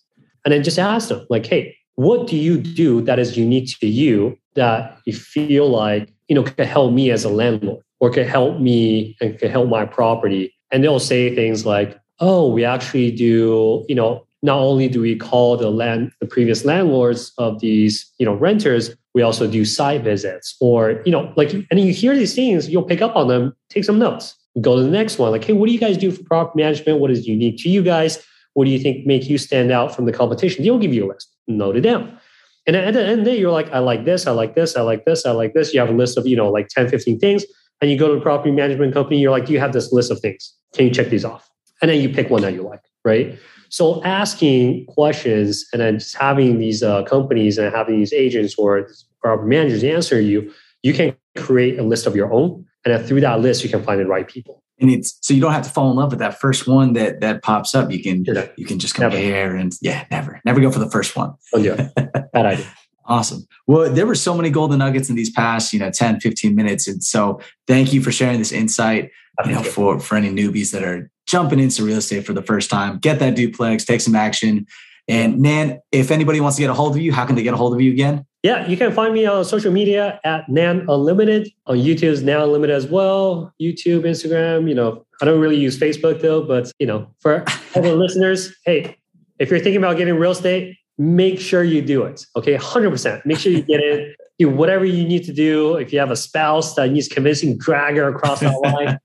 And 0.44 0.52
then 0.52 0.62
just 0.62 0.78
ask 0.78 1.08
them 1.08 1.26
like 1.30 1.46
hey 1.46 1.76
what 1.96 2.26
do 2.26 2.36
you 2.36 2.56
do 2.58 3.02
that 3.02 3.18
is 3.18 3.36
unique 3.36 3.78
to 3.80 3.86
you 3.86 4.38
that 4.54 4.98
you 5.04 5.12
feel 5.12 5.68
like 5.68 6.12
you 6.28 6.34
know 6.34 6.42
could 6.42 6.66
help 6.66 6.92
me 6.92 7.10
as 7.10 7.24
a 7.24 7.28
landlord 7.28 7.82
or 8.00 8.10
could 8.10 8.26
help 8.26 8.58
me 8.58 9.16
and 9.20 9.38
could 9.38 9.50
help 9.50 9.68
my 9.68 9.84
property? 9.84 10.54
And 10.70 10.82
they'll 10.82 10.98
say 10.98 11.34
things 11.34 11.66
like 11.66 11.98
oh 12.20 12.50
we 12.50 12.64
actually 12.64 13.10
do 13.10 13.84
you 13.88 13.94
know 13.94 14.26
not 14.42 14.58
only 14.58 14.88
do 14.88 15.00
we 15.00 15.16
call 15.16 15.56
the 15.56 15.70
land 15.70 16.12
the 16.20 16.26
previous 16.26 16.64
landlords 16.64 17.32
of 17.38 17.60
these 17.60 18.10
you 18.18 18.26
know 18.26 18.34
renters 18.34 18.96
we 19.14 19.22
also 19.22 19.46
do 19.46 19.64
site 19.64 20.02
visits 20.02 20.56
or 20.60 21.02
you 21.04 21.12
know 21.12 21.32
like 21.36 21.52
and 21.52 21.80
you 21.80 21.92
hear 21.92 22.16
these 22.16 22.34
things 22.34 22.68
you'll 22.68 22.82
pick 22.82 23.02
up 23.02 23.14
on 23.14 23.28
them 23.28 23.54
take 23.68 23.84
some 23.84 23.98
notes 23.98 24.36
go 24.60 24.76
to 24.76 24.82
the 24.82 24.90
next 24.90 25.18
one 25.18 25.30
like 25.30 25.44
hey 25.44 25.52
what 25.52 25.66
do 25.66 25.72
you 25.72 25.78
guys 25.78 25.96
do 25.96 26.10
for 26.10 26.22
property 26.24 26.62
management 26.62 26.98
what 27.00 27.10
is 27.10 27.26
unique 27.26 27.56
to 27.58 27.70
you 27.70 27.82
guys 27.82 28.22
what 28.54 28.64
do 28.66 28.70
you 28.70 28.78
think 28.78 29.06
make 29.06 29.28
you 29.28 29.38
stand 29.38 29.70
out 29.70 29.94
from 29.94 30.04
the 30.04 30.12
competition? 30.12 30.64
They'll 30.64 30.78
give 30.78 30.92
you 30.92 31.06
a 31.06 31.08
list. 31.08 31.30
Note 31.46 31.76
it 31.76 31.82
down. 31.82 32.18
And 32.66 32.76
at 32.76 32.94
the 32.94 33.02
end 33.02 33.20
of 33.20 33.24
the 33.24 33.32
day, 33.32 33.38
you're 33.38 33.50
like, 33.50 33.70
I 33.72 33.78
like 33.78 34.04
this, 34.04 34.26
I 34.26 34.30
like 34.32 34.54
this, 34.54 34.76
I 34.76 34.82
like 34.82 35.04
this, 35.04 35.26
I 35.26 35.32
like 35.32 35.52
this. 35.54 35.74
You 35.74 35.80
have 35.80 35.88
a 35.88 35.94
list 35.94 36.16
of, 36.16 36.26
you 36.26 36.36
know, 36.36 36.50
like 36.50 36.68
10, 36.68 36.88
15 36.88 37.18
things. 37.18 37.44
And 37.80 37.90
you 37.90 37.98
go 37.98 38.08
to 38.08 38.14
a 38.14 38.20
property 38.20 38.52
management 38.52 38.94
company, 38.94 39.18
you're 39.18 39.32
like, 39.32 39.46
do 39.46 39.52
you 39.52 39.58
have 39.58 39.72
this 39.72 39.92
list 39.92 40.12
of 40.12 40.20
things? 40.20 40.54
Can 40.74 40.86
you 40.86 40.92
check 40.92 41.08
these 41.08 41.24
off? 41.24 41.50
And 41.80 41.90
then 41.90 42.00
you 42.00 42.08
pick 42.08 42.30
one 42.30 42.42
that 42.42 42.52
you 42.52 42.62
like, 42.62 42.82
right? 43.04 43.36
So 43.70 44.04
asking 44.04 44.86
questions 44.86 45.64
and 45.72 45.82
then 45.82 45.98
just 45.98 46.16
having 46.16 46.58
these 46.58 46.82
uh, 46.82 47.02
companies 47.04 47.58
and 47.58 47.74
having 47.74 47.98
these 47.98 48.12
agents 48.12 48.54
or 48.56 48.88
property 49.20 49.48
managers 49.48 49.82
answer 49.82 50.20
you, 50.20 50.52
you 50.82 50.92
can 50.92 51.16
create 51.36 51.78
a 51.78 51.82
list 51.82 52.06
of 52.06 52.16
your 52.16 52.32
own. 52.32 52.66
And 52.84 52.94
then 52.94 53.04
through 53.04 53.20
that 53.20 53.40
list, 53.40 53.62
you 53.62 53.70
can 53.70 53.82
find 53.82 54.00
the 54.00 54.06
right 54.06 54.26
people 54.26 54.62
and 54.82 54.90
it's 54.90 55.16
so 55.20 55.32
you 55.32 55.40
don't 55.40 55.52
have 55.52 55.62
to 55.62 55.70
fall 55.70 55.90
in 55.90 55.96
love 55.96 56.10
with 56.10 56.18
that 56.18 56.40
first 56.40 56.66
one 56.66 56.92
that 56.94 57.20
that 57.20 57.42
pops 57.42 57.74
up. 57.74 57.90
You 57.90 58.02
can 58.02 58.24
yeah. 58.24 58.48
you 58.56 58.66
can 58.66 58.78
just 58.78 58.94
compare 58.94 59.46
never. 59.46 59.56
and 59.56 59.72
yeah, 59.80 60.04
never 60.10 60.40
never 60.44 60.60
go 60.60 60.70
for 60.70 60.80
the 60.80 60.90
first 60.90 61.16
one. 61.16 61.34
Oh 61.54 61.58
yeah, 61.58 61.88
bad 62.32 62.46
idea. 62.46 62.66
Awesome. 63.04 63.46
Well, 63.66 63.92
there 63.92 64.06
were 64.06 64.14
so 64.14 64.34
many 64.34 64.50
golden 64.50 64.78
nuggets 64.78 65.08
in 65.08 65.16
these 65.16 65.30
past, 65.30 65.72
you 65.72 65.80
know, 65.80 65.90
10, 65.90 66.20
15 66.20 66.54
minutes. 66.54 66.86
And 66.86 67.02
so 67.02 67.40
thank 67.66 67.92
you 67.92 68.00
for 68.00 68.12
sharing 68.12 68.38
this 68.38 68.52
insight, 68.52 69.10
you 69.44 69.50
know, 69.50 69.64
for, 69.64 69.98
for 69.98 70.14
any 70.14 70.30
newbies 70.30 70.70
that 70.70 70.84
are 70.84 71.10
jumping 71.26 71.58
into 71.58 71.84
real 71.84 71.98
estate 71.98 72.24
for 72.24 72.32
the 72.32 72.42
first 72.42 72.70
time. 72.70 72.98
Get 72.98 73.18
that 73.18 73.34
duplex, 73.34 73.84
take 73.84 74.00
some 74.00 74.14
action. 74.14 74.66
And 75.08 75.40
Nan, 75.40 75.80
if 75.90 76.12
anybody 76.12 76.38
wants 76.40 76.56
to 76.58 76.62
get 76.62 76.70
a 76.70 76.74
hold 76.74 76.94
of 76.94 77.02
you, 77.02 77.12
how 77.12 77.26
can 77.26 77.34
they 77.34 77.42
get 77.42 77.54
a 77.54 77.56
hold 77.56 77.74
of 77.74 77.80
you 77.80 77.90
again? 77.90 78.24
Yeah, 78.42 78.66
you 78.66 78.76
can 78.76 78.92
find 78.92 79.14
me 79.14 79.24
on 79.24 79.44
social 79.44 79.72
media 79.72 80.20
at 80.24 80.48
Nan 80.48 80.84
Unlimited. 80.88 81.48
On 81.66 81.76
YouTube's 81.76 82.22
Nan 82.22 82.40
Unlimited 82.40 82.74
as 82.74 82.86
well. 82.88 83.54
YouTube, 83.60 84.02
Instagram. 84.02 84.68
You 84.68 84.74
know, 84.74 85.06
I 85.20 85.24
don't 85.24 85.40
really 85.40 85.56
use 85.56 85.78
Facebook 85.78 86.20
though, 86.20 86.42
but 86.42 86.72
you 86.80 86.86
know, 86.86 87.08
for 87.20 87.44
other 87.76 87.94
listeners, 87.94 88.52
hey, 88.64 88.96
if 89.38 89.48
you're 89.50 89.60
thinking 89.60 89.76
about 89.76 89.96
getting 89.96 90.14
real 90.14 90.32
estate, 90.32 90.76
make 90.98 91.38
sure 91.38 91.62
you 91.62 91.82
do 91.82 92.02
it. 92.02 92.26
Okay, 92.34 92.56
hundred 92.56 92.90
percent. 92.90 93.24
Make 93.24 93.38
sure 93.38 93.52
you 93.52 93.62
get 93.62 93.80
it. 93.80 94.16
Do 94.38 94.48
whatever 94.48 94.84
you 94.84 95.06
need 95.06 95.22
to 95.26 95.32
do. 95.32 95.76
If 95.76 95.92
you 95.92 96.00
have 96.00 96.10
a 96.10 96.16
spouse 96.16 96.74
that 96.74 96.90
needs 96.90 97.06
convincing, 97.06 97.58
drag 97.58 97.96
her 97.96 98.08
across 98.08 98.40
that 98.40 98.58
line. 98.58 98.98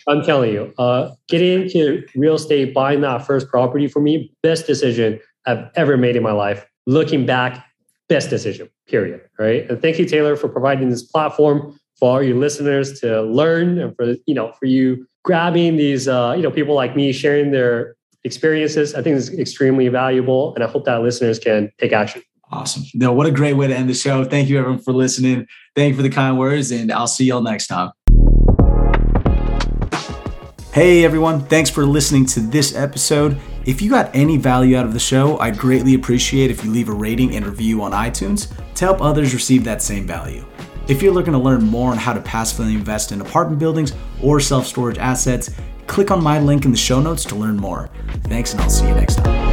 I'm 0.08 0.22
telling 0.22 0.52
you, 0.52 0.74
uh, 0.76 1.12
getting 1.28 1.62
into 1.62 2.04
real 2.14 2.34
estate, 2.34 2.74
buying 2.74 3.00
that 3.00 3.24
first 3.24 3.48
property 3.48 3.88
for 3.88 4.02
me, 4.02 4.34
best 4.42 4.66
decision 4.66 5.18
I've 5.46 5.70
ever 5.76 5.96
made 5.96 6.16
in 6.16 6.22
my 6.22 6.32
life. 6.32 6.66
Looking 6.86 7.24
back, 7.24 7.64
best 8.12 8.28
decision, 8.28 8.68
period. 8.86 9.22
Right. 9.38 9.68
And 9.70 9.80
thank 9.80 9.98
you, 9.98 10.04
Taylor, 10.04 10.36
for 10.36 10.48
providing 10.48 10.90
this 10.90 11.02
platform 11.02 11.78
for 11.98 12.10
all 12.10 12.22
your 12.22 12.36
listeners 12.36 13.00
to 13.00 13.22
learn 13.22 13.78
and 13.78 13.96
for, 13.96 14.14
you 14.26 14.34
know, 14.34 14.52
for 14.52 14.66
you 14.66 15.06
grabbing 15.24 15.76
these, 15.76 16.08
uh, 16.08 16.34
you 16.36 16.42
know, 16.42 16.50
people 16.50 16.74
like 16.74 16.94
me 16.94 17.12
sharing 17.12 17.52
their 17.52 17.96
experiences. 18.24 18.94
I 18.94 19.02
think 19.02 19.16
is 19.16 19.32
extremely 19.38 19.88
valuable. 19.88 20.54
And 20.54 20.62
I 20.62 20.66
hope 20.66 20.84
that 20.84 21.00
listeners 21.00 21.38
can 21.38 21.70
take 21.78 21.92
action. 21.92 22.22
Awesome. 22.50 22.84
No, 22.92 23.12
what 23.14 23.26
a 23.26 23.30
great 23.30 23.54
way 23.54 23.66
to 23.66 23.74
end 23.74 23.88
the 23.88 23.94
show. 23.94 24.24
Thank 24.24 24.50
you 24.50 24.58
everyone 24.58 24.80
for 24.80 24.92
listening. 24.92 25.46
Thank 25.74 25.92
you 25.92 25.96
for 25.96 26.02
the 26.02 26.10
kind 26.10 26.38
words 26.38 26.70
and 26.70 26.92
I'll 26.92 27.06
see 27.06 27.24
y'all 27.24 27.40
next 27.40 27.68
time. 27.68 27.92
Hey 30.74 31.04
everyone, 31.04 31.40
thanks 31.46 31.70
for 31.70 31.86
listening 31.86 32.26
to 32.26 32.40
this 32.40 32.74
episode. 32.74 33.38
If 33.64 33.80
you 33.80 33.90
got 33.90 34.10
any 34.14 34.38
value 34.38 34.76
out 34.76 34.84
of 34.84 34.92
the 34.92 34.98
show, 34.98 35.38
I'd 35.38 35.56
greatly 35.56 35.94
appreciate 35.94 36.50
if 36.50 36.64
you 36.64 36.70
leave 36.70 36.88
a 36.88 36.92
rating 36.92 37.36
and 37.36 37.46
review 37.46 37.82
on 37.82 37.92
iTunes 37.92 38.52
to 38.74 38.84
help 38.84 39.00
others 39.00 39.34
receive 39.34 39.62
that 39.64 39.80
same 39.80 40.04
value. 40.04 40.44
If 40.88 41.00
you're 41.00 41.14
looking 41.14 41.32
to 41.32 41.38
learn 41.38 41.62
more 41.62 41.92
on 41.92 41.96
how 41.96 42.12
to 42.12 42.20
passively 42.20 42.74
invest 42.74 43.12
in 43.12 43.20
apartment 43.20 43.60
buildings 43.60 43.92
or 44.20 44.40
self 44.40 44.66
storage 44.66 44.98
assets, 44.98 45.50
click 45.86 46.10
on 46.10 46.22
my 46.22 46.40
link 46.40 46.64
in 46.64 46.72
the 46.72 46.76
show 46.76 47.00
notes 47.00 47.24
to 47.26 47.36
learn 47.36 47.56
more. 47.56 47.88
Thanks, 48.24 48.52
and 48.52 48.62
I'll 48.62 48.70
see 48.70 48.88
you 48.88 48.94
next 48.94 49.16
time. 49.16 49.51